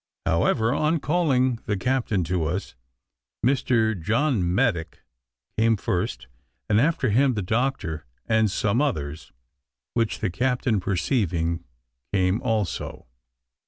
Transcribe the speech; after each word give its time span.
However, 0.25 0.73
on 0.73 0.99
calling 0.99 1.57
the 1.67 1.77
captain 1.77 2.23
to 2.23 2.45
us, 2.45 2.73
Mr. 3.45 3.93
John 3.95 4.41
Maddick 4.55 5.03
came 5.59 5.77
first, 5.77 6.25
and 6.67 6.81
after 6.81 7.11
him 7.11 7.35
the 7.35 7.43
doctor 7.43 8.07
and 8.25 8.49
some 8.49 8.81
others, 8.81 9.31
which 9.93 10.17
the 10.19 10.31
captain 10.31 10.79
perceiving, 10.79 11.63
came 12.11 12.41
also. 12.41 13.05